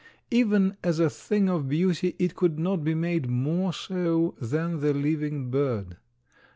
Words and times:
Even 0.31 0.77
as 0.83 0.99
a 0.99 1.11
thing 1.11 1.47
of 1.47 1.69
beauty 1.69 2.15
it 2.17 2.35
could 2.35 2.57
not 2.57 2.83
be 2.83 2.95
made 2.95 3.29
more 3.29 3.71
so 3.71 4.33
than 4.41 4.79
the 4.79 4.95
living 4.95 5.51
bird. 5.51 5.95